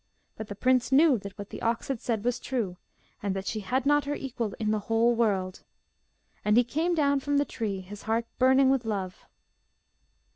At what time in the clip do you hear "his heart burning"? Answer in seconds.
7.81-8.71